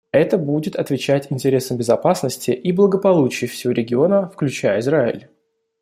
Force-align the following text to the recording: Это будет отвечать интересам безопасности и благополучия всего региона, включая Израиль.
Это 0.11 0.39
будет 0.39 0.75
отвечать 0.75 1.31
интересам 1.31 1.77
безопасности 1.77 2.49
и 2.49 2.71
благополучия 2.71 3.45
всего 3.45 3.71
региона, 3.71 4.27
включая 4.31 4.79
Израиль. 4.79 5.29